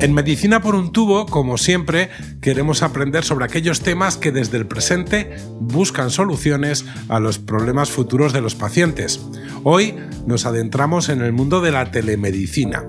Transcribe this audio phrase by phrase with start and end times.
[0.00, 2.08] En Medicina por un tubo, como siempre,
[2.40, 8.32] queremos aprender sobre aquellos temas que desde el presente buscan soluciones a los problemas futuros
[8.32, 9.20] de los pacientes.
[9.62, 9.94] Hoy
[10.26, 12.86] nos adentramos en el mundo de la telemedicina,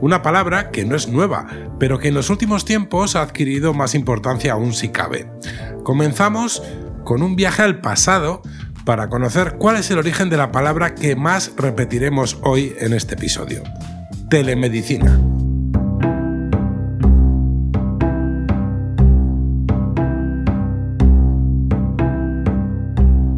[0.00, 1.46] una palabra que no es nueva,
[1.78, 5.30] pero que en los últimos tiempos ha adquirido más importancia aún si cabe.
[5.82, 6.62] Comenzamos
[7.04, 8.40] con un viaje al pasado
[8.86, 13.16] para conocer cuál es el origen de la palabra que más repetiremos hoy en este
[13.16, 13.62] episodio.
[14.30, 15.33] Telemedicina.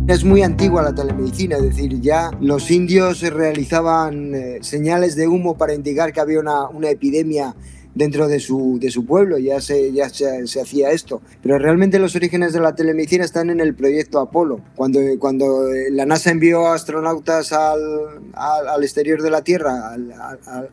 [0.08, 5.58] Es muy antigua la telemedicina, es decir, ya los indios realizaban eh, señales de humo
[5.58, 7.56] para indicar que había una, una epidemia
[7.96, 11.22] dentro de su, de su pueblo, ya, se, ya se, hacía esto.
[11.42, 14.60] Pero realmente los orígenes de la telemedicina están en el proyecto Apolo.
[14.76, 17.80] Cuando, cuando eh, la NASA envió astronautas al,
[18.34, 20.12] al, exterior de la Tierra, al,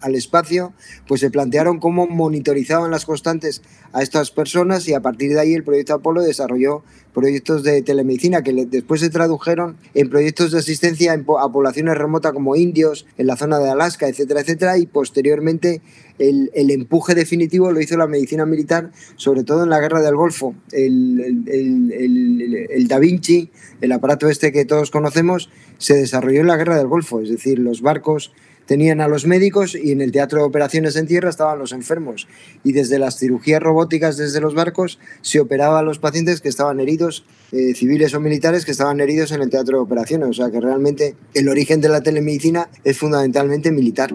[0.01, 0.73] al, espacio,
[1.07, 3.61] pues se plantearon cómo monitorizaban las constantes
[3.93, 8.43] a estas personas y a partir de ahí el proyecto Apolo desarrolló proyectos de telemedicina
[8.43, 13.37] que después se tradujeron en proyectos de asistencia a poblaciones remotas como indios, en la
[13.37, 15.81] zona de Alaska, etcétera, etcétera, y posteriormente
[16.19, 20.55] el, empuje definitivo lo hizo la medicina militar, sobre todo en la guerra del Golfo.
[20.71, 23.49] El, el, el, Da Vinci,
[23.81, 27.59] el aparato este que todos conocemos, se desarrolló en la guerra del Golfo, es decir,
[27.59, 28.31] los barcos
[28.73, 32.27] tenían a los médicos y en el teatro de operaciones en tierra estaban los enfermos.
[32.63, 36.79] Y desde las cirugías robóticas desde los barcos se operaba a los pacientes que estaban
[36.79, 40.27] heridos, eh, civiles o militares que estaban heridos en el teatro de operaciones.
[40.27, 44.11] O sea que realmente el origen de la telemedicina es fundamentalmente militar.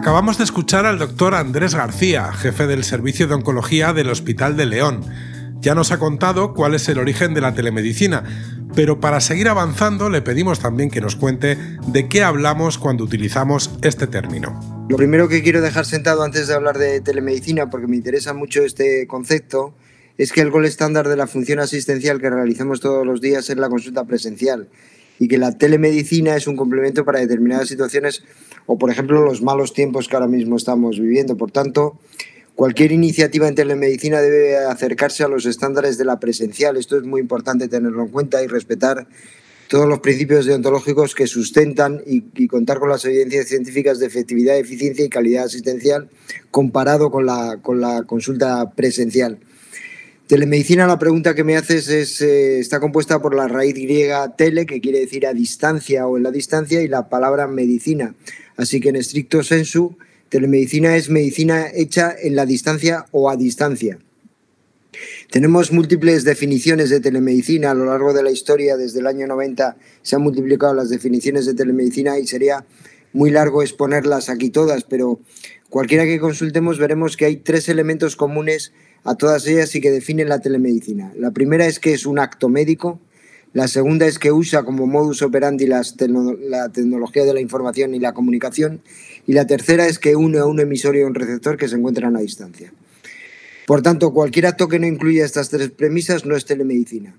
[0.00, 4.64] Acabamos de escuchar al doctor Andrés García, jefe del Servicio de Oncología del Hospital de
[4.64, 5.02] León.
[5.60, 8.24] Ya nos ha contado cuál es el origen de la telemedicina,
[8.74, 13.72] pero para seguir avanzando le pedimos también que nos cuente de qué hablamos cuando utilizamos
[13.82, 14.86] este término.
[14.88, 18.62] Lo primero que quiero dejar sentado antes de hablar de telemedicina, porque me interesa mucho
[18.62, 19.74] este concepto,
[20.16, 23.56] es que el gol estándar de la función asistencial que realizamos todos los días es
[23.58, 24.70] la consulta presencial
[25.20, 28.24] y que la telemedicina es un complemento para determinadas situaciones
[28.66, 31.36] o, por ejemplo, los malos tiempos que ahora mismo estamos viviendo.
[31.36, 32.00] Por tanto,
[32.56, 36.78] cualquier iniciativa en telemedicina debe acercarse a los estándares de la presencial.
[36.78, 39.08] Esto es muy importante tenerlo en cuenta y respetar
[39.68, 45.04] todos los principios deontológicos que sustentan y, contar con las evidencias científicas de efectividad, eficiencia
[45.04, 46.08] y calidad asistencial
[46.50, 49.38] comparado con la, con la consulta presencial.
[50.30, 54.64] Telemedicina, la pregunta que me haces es, eh, está compuesta por la raíz griega tele,
[54.64, 58.14] que quiere decir a distancia o en la distancia, y la palabra medicina.
[58.56, 59.98] Así que en estricto sensu,
[60.28, 63.98] telemedicina es medicina hecha en la distancia o a distancia.
[65.32, 68.76] Tenemos múltiples definiciones de telemedicina a lo largo de la historia.
[68.76, 72.64] Desde el año 90 se han multiplicado las definiciones de telemedicina y sería
[73.12, 75.18] muy largo exponerlas aquí todas, pero
[75.68, 78.72] cualquiera que consultemos veremos que hay tres elementos comunes
[79.04, 81.12] a todas ellas y que definen la telemedicina.
[81.16, 83.00] La primera es que es un acto médico,
[83.52, 85.82] la segunda es que usa como modus operandi la
[86.72, 88.80] tecnología de la información y la comunicación,
[89.26, 91.76] y la tercera es que une a un emisor y a un receptor que se
[91.76, 92.72] encuentran a distancia.
[93.66, 97.14] Por tanto, cualquier acto que no incluya estas tres premisas no es telemedicina.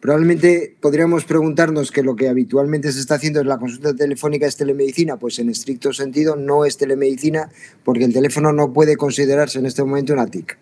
[0.00, 4.56] Probablemente podríamos preguntarnos que lo que habitualmente se está haciendo en la consulta telefónica es
[4.56, 7.50] telemedicina, pues en estricto sentido no es telemedicina
[7.84, 10.58] porque el teléfono no puede considerarse en este momento una TIC.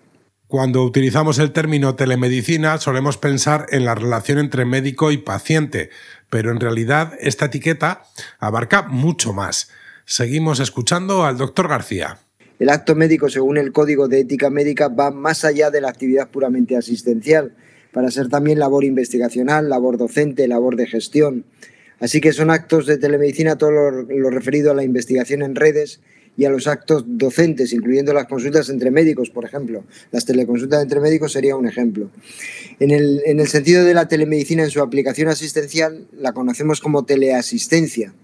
[0.48, 5.90] Cuando utilizamos el término telemedicina solemos pensar en la relación entre médico y paciente,
[6.30, 8.04] pero en realidad esta etiqueta
[8.38, 9.68] abarca mucho más.
[10.06, 12.16] Seguimos escuchando al doctor García.
[12.58, 16.30] El acto médico, según el Código de Ética Médica, va más allá de la actividad
[16.30, 17.54] puramente asistencial,
[17.92, 21.44] para ser también labor investigacional, labor docente, labor de gestión.
[22.00, 26.00] Así que son actos de telemedicina todo lo, referido a la investigación en redes
[26.38, 29.82] y a los actos docentes, incluyendo las consultas entre médicos, por ejemplo.
[30.12, 32.10] Las teleconsultas entre médicos sería un ejemplo.
[32.78, 37.04] En el, en el sentido de la telemedicina en su aplicación asistencial, la conocemos como
[37.04, 38.14] teleasistencia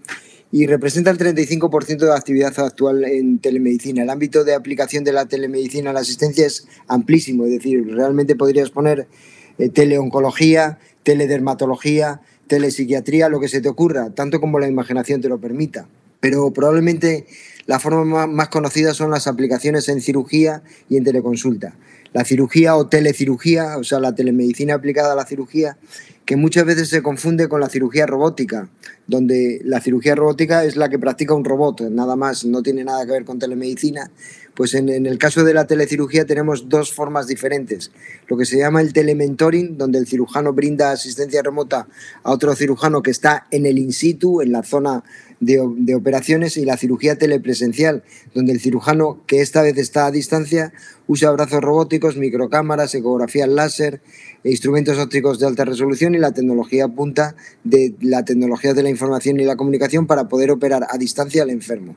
[0.49, 4.03] y representa el 35% de la actividad actual en telemedicina.
[4.03, 8.37] El ámbito de aplicación de la telemedicina a la asistencia es amplísimo, es decir, realmente
[8.37, 9.09] podrías poner
[9.57, 15.37] eh, teleoncología, teledermatología, telepsiquiatría, lo que se te ocurra, tanto como la imaginación te lo
[15.37, 15.89] permita.
[16.25, 17.27] Pero probablemente
[17.67, 21.75] la forma más conocida son las aplicaciones en cirugía y en teleconsulta.
[22.13, 25.77] La cirugía o telecirugía, o sea, la telemedicina aplicada a la cirugía,
[26.25, 28.69] que muchas veces se confunde con la cirugía robótica,
[29.05, 33.05] donde la cirugía robótica es la que practica un robot, nada más, no tiene nada
[33.05, 34.09] que ver con telemedicina.
[34.55, 37.91] Pues en, el caso de la telecirugía tenemos dos formas diferentes.
[38.27, 41.87] Lo que se llama el telementoring, donde el cirujano brinda asistencia remota
[42.23, 45.03] a otro cirujano que está en el in situ, en la zona
[45.45, 48.03] de, operaciones, y la cirugía telepresencial,
[48.33, 50.73] donde el cirujano, que esta vez está a distancia,
[51.07, 54.01] usa brazos robóticos, microcámaras, ecografías láser,
[54.43, 58.91] e instrumentos ópticos de alta resolución y la tecnología punta de la tecnología de la
[58.91, 61.95] información y la comunicación para poder operar a distancia al enfermo.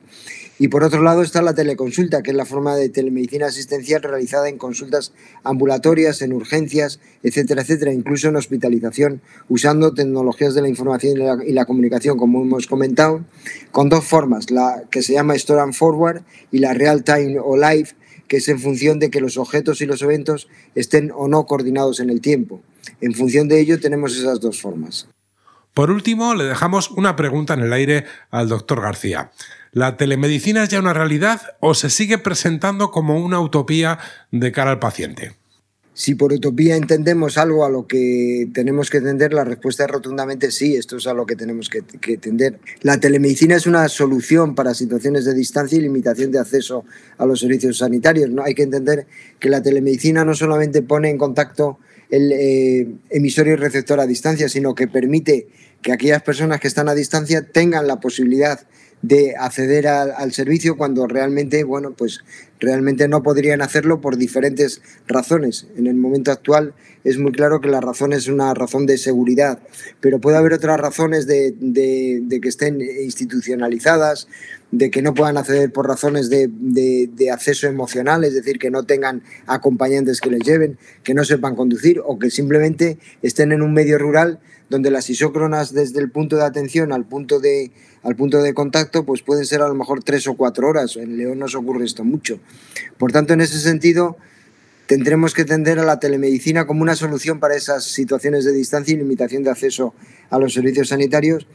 [0.58, 4.48] Y por otro lado está la teleconsulta, que es la forma de telemedicina asistencial realizada
[4.48, 5.12] en consultas
[5.44, 11.16] ambulatorias, en urgencias, etcétera, etcétera, incluso en hospitalización, usando tecnologías de la información
[11.46, 13.24] y la, comunicación, como hemos comentado,
[13.70, 17.56] con dos formas, la que se llama Store and Forward y la Real Time o
[17.56, 17.90] Live,
[18.26, 22.00] que es en función de que los objetos y los eventos estén o no coordinados
[22.00, 22.60] en el tiempo.
[23.00, 25.08] En función de ello tenemos esas dos formas.
[25.78, 29.30] Por último, le dejamos una pregunta en el aire al doctor García.
[29.70, 34.00] ¿La telemedicina es ya una realidad o se sigue presentando como una utopía
[34.32, 35.36] de cara al paciente?
[35.94, 40.50] Si por utopía entendemos algo a lo que tenemos que entender, la respuesta es rotundamente
[40.50, 42.58] sí, esto es a lo que tenemos que, que, entender.
[42.80, 46.86] La telemedicina es una solución para situaciones de distancia y limitación de acceso
[47.18, 48.30] a los servicios sanitarios.
[48.30, 48.42] ¿no?
[48.42, 49.06] Hay que entender
[49.38, 51.78] que la telemedicina no solamente pone en contacto
[52.10, 55.48] el eh, emisor y receptor a distancia, sino que permite
[55.82, 58.60] que aquellas personas que están a distancia tengan la posibilidad
[59.02, 62.20] de acceder al, servicio cuando realmente, bueno, pues
[62.60, 65.66] realmente no podrían hacerlo por diferentes razones.
[65.76, 66.74] En el momento actual
[67.04, 69.60] es muy claro que la razón es una razón de seguridad,
[70.00, 71.54] pero puede haber otras razones de,
[72.42, 74.28] que estén institucionalizadas,
[74.70, 78.82] de que no puedan acceder por razones de, de, acceso emocional, es decir, que no
[78.84, 83.72] tengan acompañantes que les lleven, que no sepan conducir o que simplemente estén en un
[83.72, 87.72] medio rural donde las isócronas desde el punto de atención al punto de,
[88.02, 90.96] al punto de contacto pues pueden ser a lo mejor tres o cuatro horas.
[90.96, 92.38] En León nos ocurre esto mucho.
[92.98, 94.16] Por tanto, en ese sentido,
[94.86, 98.96] tendremos que tender a la telemedicina como una solución para esas situaciones de distancia y
[98.96, 99.94] limitación de acceso
[100.30, 101.46] a los servicios sanitarios.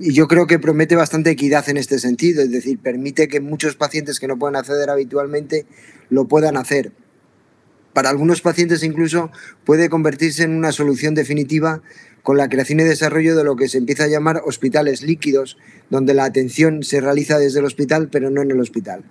[0.00, 3.74] Y yo creo que promete bastante equidad en este sentido, es decir, permite que muchos
[3.74, 5.66] pacientes que no puedan acceder habitualmente
[6.08, 6.92] lo puedan hacer.
[7.92, 9.30] Para algunos pacientes incluso
[9.64, 11.82] puede convertirse en una solución definitiva
[12.26, 15.58] con la creación y desarrollo de lo que se empieza a llamar hospitales líquidos,
[15.90, 19.04] donde la atención se realiza desde el hospital, pero no en el hospital.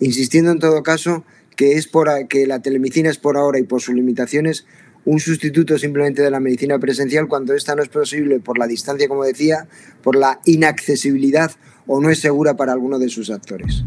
[0.00, 1.22] Insistiendo en todo caso
[1.54, 4.64] que, es por, que la telemedicina es por ahora y por sus limitaciones
[5.04, 9.06] un sustituto simplemente de la medicina presencial cuando esta no es posible por la distancia,
[9.06, 9.68] como decía,
[10.02, 11.52] por la inaccesibilidad
[11.86, 13.84] o no es segura para alguno de sus actores.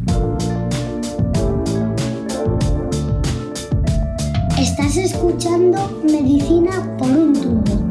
[4.59, 7.84] Estás escuchando Medicina por un tubo.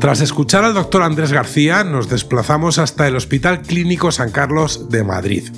[0.00, 5.04] Tras escuchar al doctor Andrés García, nos desplazamos hasta el Hospital Clínico San Carlos de
[5.04, 5.50] Madrid.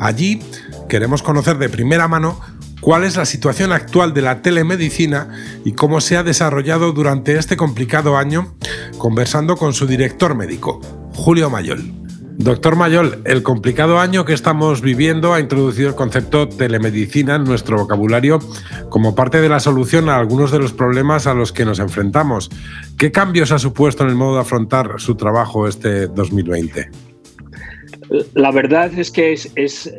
[0.00, 0.42] Allí
[0.88, 2.40] queremos conocer de primera mano
[2.80, 5.28] cuál es la situación actual de la telemedicina
[5.66, 8.54] y cómo se ha desarrollado durante este complicado año,
[8.96, 10.80] conversando con su director médico,
[11.14, 12.01] Julio Mayol.
[12.42, 17.76] Doctor Mayol, el complicado año que estamos viviendo ha introducido el concepto telemedicina en nuestro
[17.78, 18.40] vocabulario
[18.88, 22.50] como parte de la solución a algunos de los problemas a los que nos enfrentamos.
[22.98, 26.90] ¿Qué cambios ha supuesto en el modo de afrontar su trabajo este 2020?
[28.34, 29.94] La verdad es que es,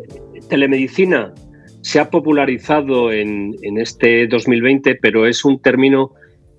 [0.50, 1.34] telemedicina
[1.80, 6.12] se ha popularizado en, en este 2020, pero es un término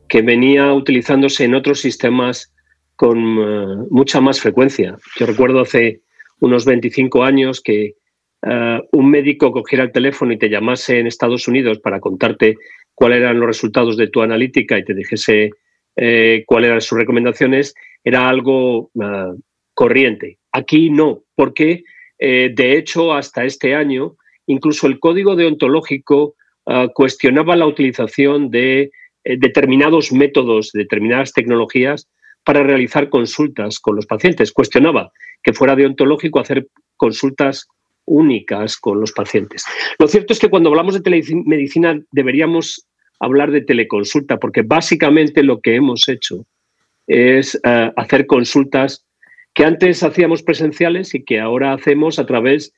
[0.09, 2.54] que venía utilizándose en otros sistemas
[2.97, 4.97] con eh, mucha más frecuencia.
[5.19, 6.01] Yo recuerdo hace
[6.41, 7.95] unos 25 años que
[8.47, 12.57] eh, un médico cogiera el teléfono y te llamase en Estados Unidos para contarte
[12.95, 15.51] cuáles eran los resultados de tu analítica y te dijese
[15.97, 18.91] eh, cuáles eran sus recomendaciones, era algo
[19.73, 20.39] corriente.
[20.53, 21.83] Aquí no, porque
[22.19, 26.37] de hecho hasta este año incluso el código deontológico
[26.95, 28.91] cuestionaba la utilización de
[29.25, 32.09] determinados métodos, determinadas tecnologías
[32.45, 34.53] para realizar consultas con los pacientes.
[34.53, 37.67] Cuestionaba que fuera deontológico hacer consultas
[38.07, 39.65] únicas con los pacientes.
[39.99, 42.87] Lo cierto es que cuando hablamos de telemedicina deberíamos
[43.21, 46.45] hablar de teleconsulta, porque básicamente lo que hemos hecho
[47.07, 49.07] es eh, hacer consultas
[49.55, 52.73] que antes hacíamos presenciales y que ahora hacemos a través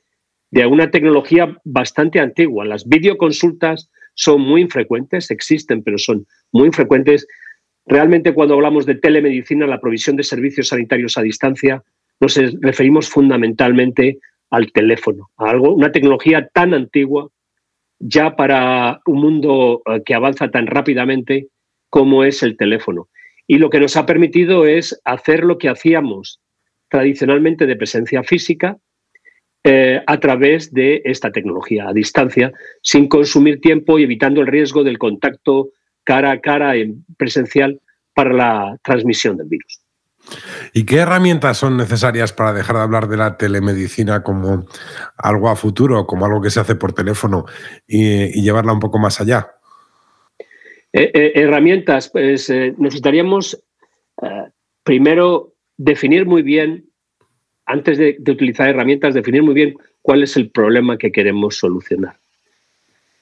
[0.50, 2.64] de una tecnología bastante antigua.
[2.64, 7.26] Las videoconsultas son muy infrecuentes, existen, pero son muy infrecuentes.
[7.86, 11.82] Realmente cuando hablamos de telemedicina, la provisión de servicios sanitarios a distancia,
[12.20, 14.18] nos referimos fundamentalmente
[14.50, 17.28] al teléfono, a algo, una tecnología tan antigua
[17.98, 21.48] ya para un mundo eh, que avanza tan rápidamente
[21.88, 23.08] como es el teléfono.
[23.46, 26.40] Y lo que nos ha permitido es hacer lo que hacíamos
[26.88, 28.76] tradicionalmente de presencia física
[29.64, 32.52] eh, a través de esta tecnología a distancia,
[32.82, 35.70] sin consumir tiempo y evitando el riesgo del contacto
[36.06, 37.80] cara a cara en presencial
[38.14, 39.82] para la transmisión del virus.
[40.72, 44.66] ¿Y qué herramientas son necesarias para dejar de hablar de la telemedicina como
[45.18, 47.44] algo a futuro, como algo que se hace por teléfono
[47.86, 49.48] y, llevarla un poco más allá?
[50.92, 53.62] Eh, eh, herramientas, pues necesitaríamos
[54.82, 56.88] primero definir muy bien,
[57.66, 62.16] antes de, utilizar herramientas, definir muy bien cuál es el problema que queremos solucionar.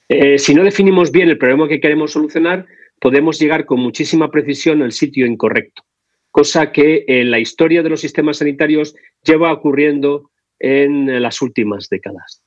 [0.07, 2.65] Eh, si no definimos bien el problema que queremos solucionar,
[2.99, 5.83] podemos llegar con muchísima precisión al sitio incorrecto,
[6.31, 12.43] cosa que en la historia de los sistemas sanitarios lleva ocurriendo en las últimas décadas.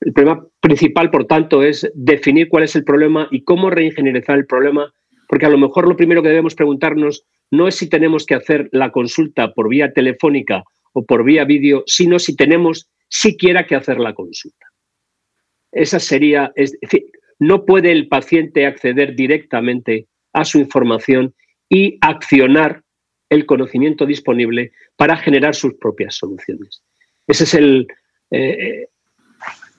[0.00, 4.46] El problema principal, por tanto, es definir cuál es el problema y cómo reingenierizar el
[4.46, 4.92] problema,
[5.28, 8.68] porque a lo mejor lo primero que debemos preguntarnos no es si tenemos que hacer
[8.72, 10.62] la consulta por vía telefónica
[10.92, 14.66] o por vía vídeo, sino si tenemos siquiera que hacer la consulta.
[15.72, 17.06] Esa sería, es decir,
[17.38, 21.34] no puede el paciente acceder directamente a su información
[21.68, 22.82] y accionar
[23.30, 26.82] el conocimiento disponible para generar sus propias soluciones.
[27.26, 27.86] Esa es
[28.32, 28.88] eh,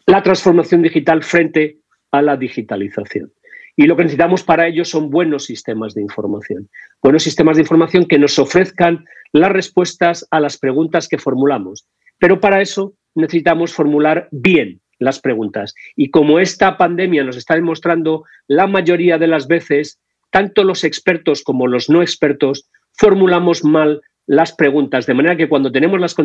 [0.07, 1.79] la transformación digital frente
[2.11, 3.31] a la digitalización.
[3.75, 6.69] Y lo que necesitamos para ello son buenos sistemas de información.
[7.01, 11.87] Buenos sistemas de información que nos ofrezcan las respuestas a las preguntas que formulamos.
[12.19, 15.73] Pero para eso necesitamos formular bien las preguntas.
[15.95, 21.43] Y como esta pandemia nos está demostrando, la mayoría de las veces, tanto los expertos
[21.43, 26.15] como los no expertos formulamos mal las preguntas, de manera que cuando tenemos las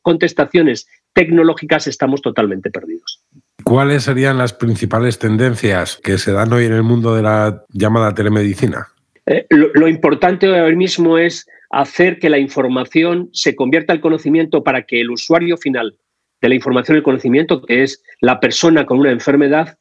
[0.00, 3.22] contestaciones tecnológicas estamos totalmente perdidos.
[3.62, 8.14] ¿Cuáles serían las principales tendencias que se dan hoy en el mundo de la llamada
[8.14, 8.88] telemedicina?
[9.26, 14.82] Eh, lo, importante hoy mismo es hacer que la información se convierta en conocimiento para
[14.82, 15.96] que el usuario final
[16.42, 19.78] de la información y el conocimiento, que es la persona con una enfermedad,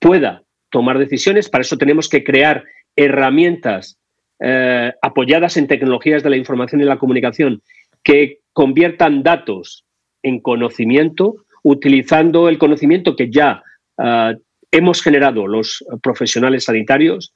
[0.00, 1.48] pueda tomar decisiones.
[1.48, 2.64] Para eso tenemos que crear
[2.96, 3.96] herramientas
[4.40, 7.62] eh, apoyadas en tecnologías de la información y la comunicación
[8.02, 9.84] que conviertan datos
[10.22, 13.62] en conocimiento utilizando el conocimiento que ya
[13.98, 14.34] ah,
[14.70, 17.34] hemos generado los profesionales sanitarios.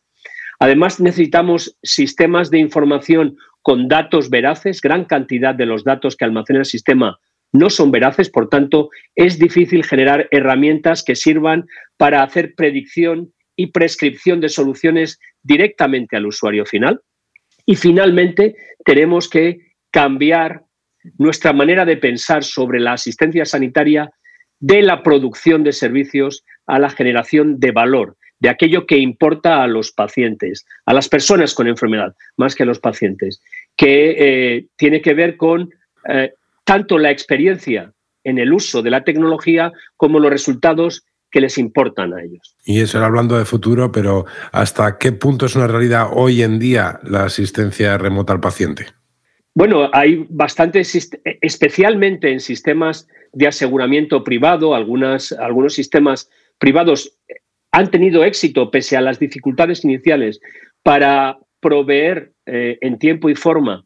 [0.58, 4.80] Además, necesitamos sistemas de información con datos veraces.
[4.80, 7.18] Gran cantidad de los datos que almacena el sistema
[7.54, 13.68] no son veraces, por tanto, es difícil generar herramientas que sirvan para hacer predicción y
[13.68, 17.00] prescripción de soluciones directamente al usuario final.
[17.64, 19.58] Y finalmente, tenemos que
[19.92, 20.64] cambiar
[21.16, 24.10] nuestra manera de pensar sobre la asistencia sanitaria
[24.58, 29.68] de la producción de servicios a la generación de valor, de aquello que importa a
[29.68, 33.40] los pacientes, a las personas con enfermedad, más que a los pacientes,
[33.76, 35.70] que eh, tiene que ver con
[36.08, 36.32] eh,
[36.64, 37.92] tanto la experiencia
[38.24, 42.56] en el uso de la tecnología como los resultados que les importan a ellos.
[42.64, 46.58] Y eso era hablando de futuro, pero ¿hasta qué punto es una realidad hoy en
[46.58, 48.86] día la asistencia remota al paciente?
[49.54, 55.34] Bueno, hay bastantes, especialmente en sistemas de aseguramiento privado, algunos
[55.68, 56.28] sistemas
[56.58, 57.18] privados
[57.72, 60.40] han tenido éxito pese a las dificultades iniciales
[60.84, 63.84] para proveer eh, en tiempo y forma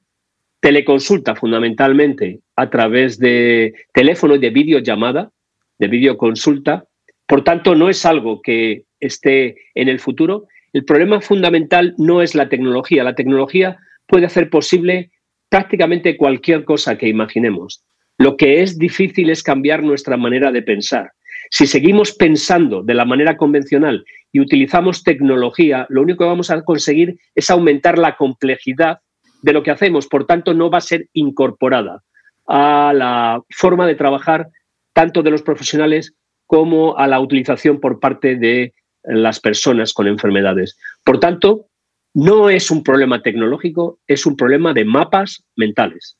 [0.60, 5.30] teleconsulta fundamentalmente a través de teléfono y de videollamada,
[5.78, 6.84] de videoconsulta.
[7.26, 10.46] Por tanto, no es algo que esté en el futuro.
[10.72, 13.04] El problema fundamental no es la tecnología.
[13.04, 15.10] La tecnología puede hacer posible
[15.48, 17.84] prácticamente cualquier cosa que imaginemos.
[18.18, 21.12] Lo que es difícil es cambiar nuestra manera de pensar.
[21.50, 26.62] Si seguimos pensando de la manera convencional y utilizamos tecnología, lo único que vamos a
[26.62, 28.98] conseguir es aumentar la complejidad
[29.42, 30.06] de lo que hacemos.
[30.06, 32.02] Por tanto, no va a ser incorporada
[32.46, 34.48] a la forma de trabajar
[34.92, 36.14] tanto de los profesionales
[36.46, 40.78] como a la utilización por parte de las personas con enfermedades.
[41.04, 41.66] Por tanto,
[42.14, 46.16] no es un problema tecnológico, es un problema de mapas mentales.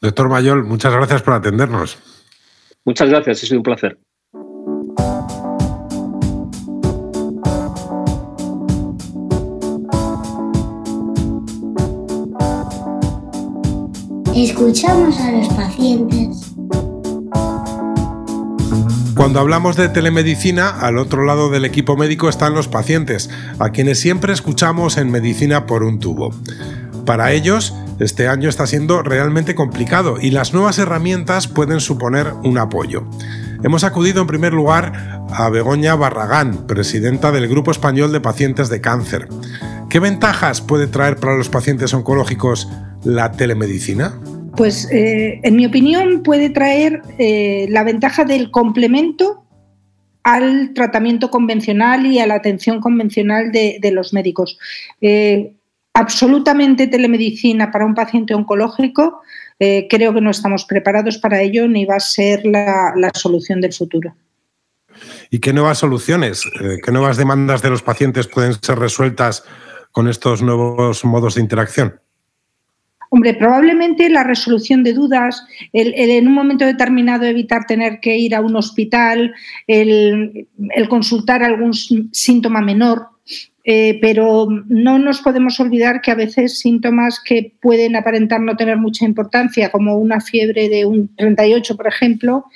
[0.00, 1.98] Doctor Mayol, muchas gracias por atendernos.
[2.84, 3.98] Muchas gracias, ha sido un placer.
[14.34, 16.52] Escuchamos a los pacientes.
[19.14, 24.00] Cuando hablamos de telemedicina, al otro lado del equipo médico están los pacientes, a quienes
[24.00, 26.34] siempre escuchamos en medicina por un tubo.
[27.06, 32.58] Para ellos, este año está siendo realmente complicado y las nuevas herramientas pueden suponer un
[32.58, 33.04] apoyo.
[33.62, 38.80] Hemos acudido en primer lugar a Begoña Barragán, presidenta del Grupo Español de Pacientes de
[38.80, 39.28] Cáncer.
[39.88, 42.68] ¿Qué ventajas puede traer para los pacientes oncológicos
[43.04, 44.18] la telemedicina?
[44.56, 49.44] Pues eh, en mi opinión puede traer eh, la ventaja del complemento
[50.22, 54.58] al tratamiento convencional y a la atención convencional de, los médicos.
[55.00, 55.52] Eh,
[55.92, 59.20] absolutamente telemedicina para un paciente oncológico,
[59.58, 63.72] creo que no estamos preparados para ello ni va a ser la, la solución del
[63.72, 64.14] futuro.
[65.30, 66.42] ¿Y qué nuevas soluciones,
[66.84, 69.44] qué nuevas demandas de los pacientes pueden ser resueltas
[69.92, 72.00] con estos nuevos modos de interacción?
[73.14, 78.34] Hombre, probablemente la resolución de dudas, el, en un momento determinado evitar tener que ir
[78.34, 79.32] a un hospital,
[79.68, 80.48] el,
[80.88, 83.06] consultar algún síntoma menor,
[83.62, 88.78] eh, pero no nos podemos olvidar que a veces síntomas que pueden aparentar no tener
[88.78, 92.46] mucha importancia, como una fiebre de un 38, por ejemplo,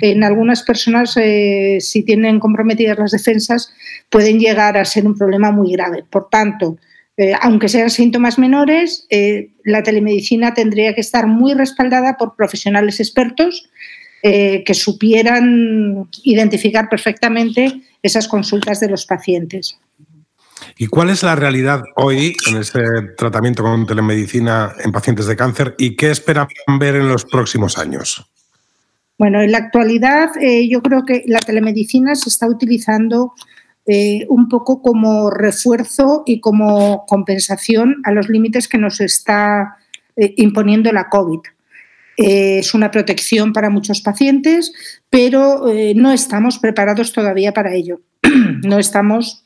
[0.00, 3.70] en algunas personas, eh, si tienen comprometidas las defensas,
[4.08, 6.04] pueden llegar a ser un problema muy grave.
[6.08, 6.78] Por tanto,
[7.16, 13.00] eh, aunque sean síntomas menores, eh, la telemedicina tendría que estar muy respaldada por profesionales
[13.00, 13.70] expertos
[14.22, 19.78] eh, que supieran identificar perfectamente esas consultas de los pacientes.
[20.76, 22.82] ¿Y cuál es la realidad hoy en ese
[23.16, 28.26] tratamiento con telemedicina en pacientes de cáncer y qué esperan ver en los próximos años?
[29.18, 30.30] Bueno, en la actualidad
[30.68, 33.32] yo creo que la telemedicina se está utilizando
[33.88, 39.76] eh, un poco como refuerzo y como compensación a los límites que nos está
[40.16, 41.38] eh, imponiendo la COVID.
[42.16, 44.72] Eh, es una protección para muchos pacientes,
[45.08, 48.00] pero no estamos preparados todavía para ello.
[48.64, 49.44] no estamos,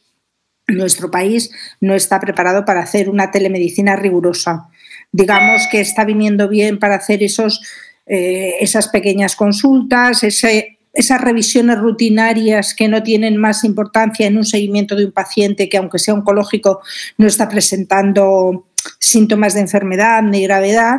[0.67, 1.51] nuestro país
[1.83, 4.69] no está preparado para hacer una telemedicina rigurosa.
[5.13, 7.61] Digamos que está viniendo bien para hacer esos,
[8.07, 14.97] esas pequeñas consultas, ese esas revisiones rutinarias que no tienen más importancia en un seguimiento
[14.97, 16.81] de un paciente que, aunque sea oncológico,
[17.17, 18.67] no está presentando
[18.99, 20.99] síntomas de enfermedad ni gravedad,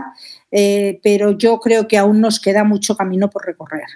[0.51, 3.87] eh, pero yo creo que aún nos queda mucho camino por recorrer.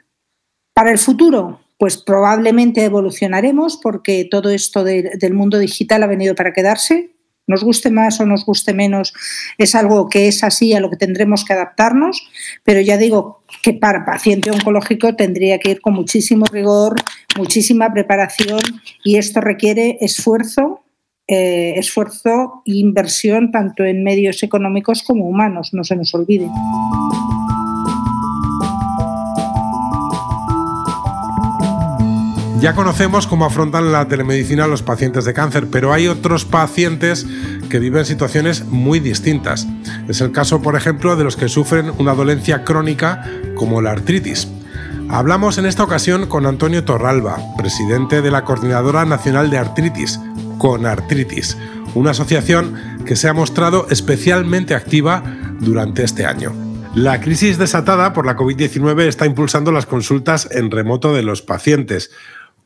[0.73, 6.53] Para el futuro, pues probablemente evolucionaremos porque todo esto del mundo digital ha venido para
[6.53, 7.14] quedarse.
[7.47, 9.13] Nos guste más o nos guste menos,
[9.57, 12.27] es algo que es así, a lo que tendremos que adaptarnos,
[12.63, 16.95] pero ya digo que para paciente oncológico tendría que ir con muchísimo rigor,
[17.37, 18.59] muchísima preparación
[19.03, 20.81] y esto requiere esfuerzo,
[21.27, 26.47] eh, esfuerzo e inversión tanto en medios económicos como humanos, no se nos olvide.
[32.65, 37.23] Ya conocemos cómo afrontan la telemedicina los pacientes de cáncer, pero hay otros pacientes
[37.69, 39.67] que viven situaciones muy distintas.
[40.07, 43.23] Es el caso, por ejemplo, de los que sufren una dolencia crónica
[43.53, 44.47] como la artritis.
[45.09, 50.19] Hablamos en esta ocasión con Antonio Torralba, presidente de la Coordinadora Nacional de Artritis,
[50.57, 51.59] con Artritis,
[51.93, 52.73] una asociación
[53.05, 55.21] que se ha mostrado especialmente activa
[55.59, 56.65] durante este año.
[56.95, 62.09] La crisis desatada por la COVID-19 está impulsando las consultas en remoto de los pacientes.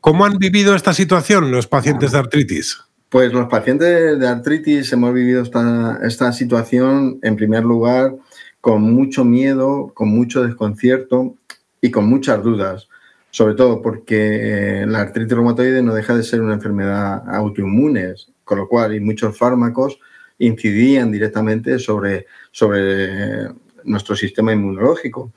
[0.00, 2.78] ¿Cómo han vivido esta situación los pacientes de artritis?
[3.10, 8.14] Pues los pacientes de artritis hemos vivido esta, situación en primer lugar
[8.60, 11.34] con mucho miedo, con mucho desconcierto
[11.82, 12.88] y con muchas dudas,
[13.30, 18.68] sobre todo porque la artritis reumatoide no deja de ser una enfermedad autoinmune, con lo
[18.68, 19.98] cual y muchos fármacos
[20.38, 23.48] incidían directamente sobre, sobre
[23.84, 25.32] nuestro sistema inmunológico.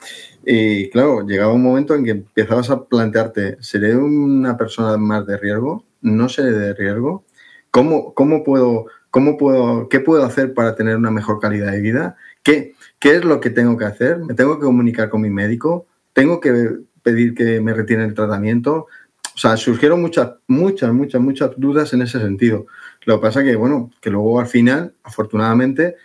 [0.46, 5.38] Y claro, llegaba un momento en que empezabas a plantearte, ¿seré una persona más de
[5.38, 5.86] riesgo?
[6.02, 7.24] ¿No seré de riesgo?
[7.72, 12.18] ¿Cómo, cómo puedo, cómo puedo, qué puedo hacer para tener una mejor calidad de vida?
[12.44, 14.20] ¿Qué, ¿Qué es lo que tengo que hacer?
[14.20, 15.88] ¿Me tengo que comunicar con mi médico?
[16.14, 18.88] ¿Tengo que pedir que me retiren el tratamiento?
[19.36, 22.68] O sea, surgieron muchas, muchas, muchas, muchas dudas en ese sentido.
[23.06, 25.96] Lo que pasa que, bueno, que luego al final, afortunadamente,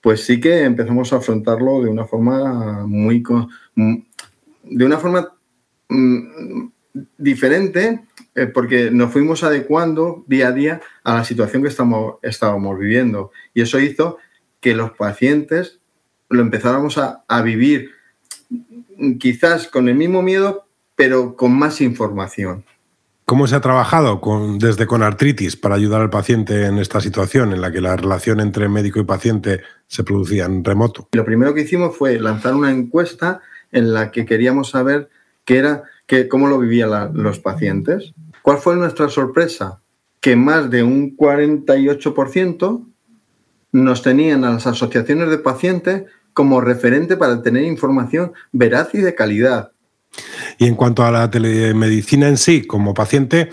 [0.00, 3.22] pues sí que empezamos a afrontarlo de una forma muy
[3.74, 5.34] de una forma
[5.88, 6.68] mm,
[7.16, 8.02] diferente
[8.34, 13.32] eh, porque nos fuimos adecuando día a día a la situación que estamos, estábamos viviendo.
[13.52, 14.18] Y eso hizo
[14.60, 15.80] que los pacientes
[16.28, 17.90] lo empezáramos a, a vivir
[19.18, 22.64] quizás con el mismo miedo pero con más información
[23.28, 24.22] ¿Cómo se ha trabajado
[24.58, 28.40] desde con artritis para ayudar al paciente en esta situación en la que la relación
[28.40, 31.08] entre médico y paciente se producía en remoto?
[31.12, 35.10] Lo primero que hicimos fue lanzar una encuesta en la que queríamos saber
[35.44, 38.14] qué era, qué, cómo lo vivían los pacientes.
[38.40, 39.82] ¿Cuál fue nuestra sorpresa?
[40.22, 42.86] Que más de un 48%
[43.72, 49.14] nos tenían a las asociaciones de pacientes como referente para tener información veraz y de
[49.14, 49.72] calidad.
[50.58, 53.50] Y en cuanto a la telemedicina en sí, como paciente,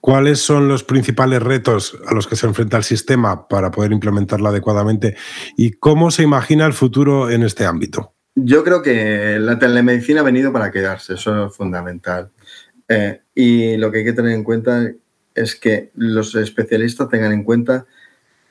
[0.00, 4.50] ¿cuáles son los principales retos a los que se enfrenta el sistema para poder implementarla
[4.50, 5.16] adecuadamente?
[5.56, 8.14] ¿Y cómo se imagina el futuro en este ámbito?
[8.34, 12.30] Yo creo que la telemedicina ha venido para quedarse, eso es fundamental.
[12.88, 14.92] Eh, y lo que hay que tener en cuenta
[15.34, 17.86] es que los especialistas tengan en cuenta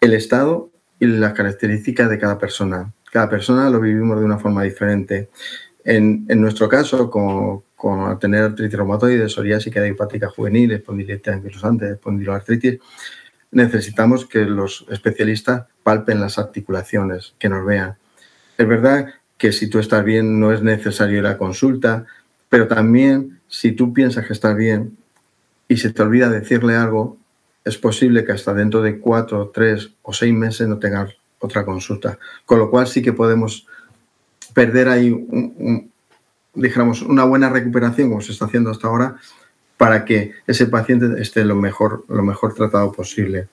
[0.02, 2.94] el estado y las características de cada persona.
[3.12, 5.30] Cada persona lo vivimos de una forma diferente.
[5.90, 12.80] En, nuestro caso, con, con tener artritis reumatoide, psoriasis, hepática juvenil, espondilitis anquilosante, espondiloartritis,
[13.52, 17.96] necesitamos que los especialistas palpen las articulaciones, que nos vean.
[18.58, 22.06] Es verdad que si tú estás bien no es necesario la consulta,
[22.50, 24.98] pero también si tú piensas que estás bien
[25.70, 27.18] y se te olvida decirle algo,
[27.64, 32.20] es posible que hasta dentro de cuatro, tres o seis meses no tengas otra consulta.
[32.46, 33.68] Con lo cual sí que podemos
[34.54, 35.92] perder ahí un,
[36.54, 39.18] dijéramos, una buena recuperación, como se está haciendo hasta ahora,
[39.78, 43.48] para que ese paciente esté lo mejor, lo mejor tratado posible.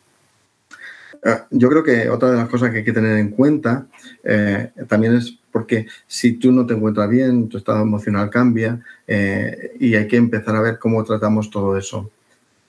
[1.24, 3.86] Ah, yo creo que otra de las cosas que hay que tener en cuenta
[4.22, 9.72] eh, también es porque si tú no te encuentras bien, tu estado emocional cambia eh,
[9.78, 12.10] y hay que empezar a ver cómo tratamos todo eso.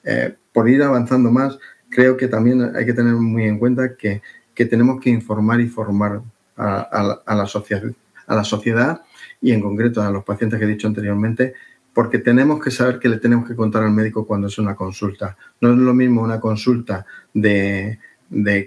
[0.04, 1.58] Eh, por ir avanzando más,
[1.90, 4.22] creo que también hay que tener muy en cuenta que,
[4.54, 6.22] tenemos que informar y formar
[6.56, 7.84] a, la sociedad,
[8.28, 9.02] a la sociedad
[9.42, 11.54] y en concreto a los pacientes que he dicho anteriormente,
[11.94, 15.38] porque tenemos que saber que le tenemos que contar al médico cuando es una consulta.
[15.62, 18.00] No es lo mismo una consulta de,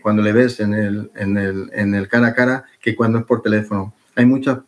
[0.03, 3.25] cuando le ves en el, en, el, en el cara a cara que cuando es
[3.25, 3.93] por teléfono.
[4.15, 4.61] Hay muchas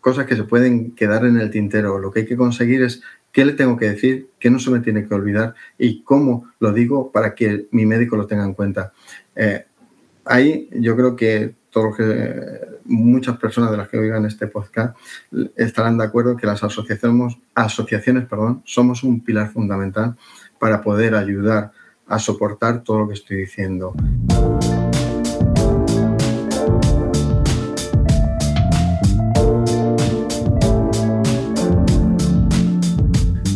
[0.00, 1.98] cosas que se pueden quedar en el tintero.
[1.98, 4.80] Lo que hay que conseguir es qué le tengo que decir, qué no se me
[4.80, 8.92] tiene que olvidar y cómo lo digo para que mi médico lo tenga en cuenta.
[9.36, 9.66] Eh,
[10.24, 14.96] ahí yo creo que todo que muchas personas de las que oigan este podcast
[15.56, 20.16] estarán de acuerdo que las asociaciones, asociaciones perdón, somos un pilar fundamental
[20.58, 21.72] para poder ayudar
[22.06, 23.94] a soportar todo lo que estoy diciendo.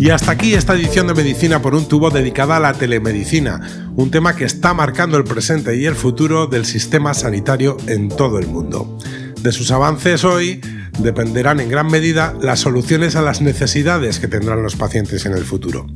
[0.04, 4.10] Y hasta aquí esta edición de Medicina por un tubo dedicada a la telemedicina, un
[4.10, 8.46] tema que está marcando el presente y el futuro del sistema sanitario en todo el
[8.46, 8.98] mundo.
[9.40, 10.60] De sus avances hoy
[10.98, 15.44] dependerán en gran medida las soluciones a las necesidades que tendrán los pacientes en el
[15.44, 15.86] futuro.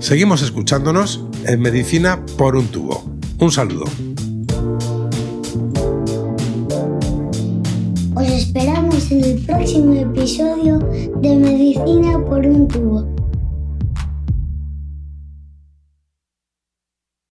[0.00, 3.04] Seguimos escuchándonos en Medicina por un tubo.
[3.38, 3.84] Un saludo.
[8.14, 10.78] Os esperamos en el próximo episodio
[11.20, 13.17] de Medicina por un tubo.